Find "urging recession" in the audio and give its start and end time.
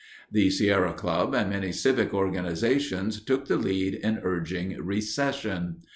4.23-5.81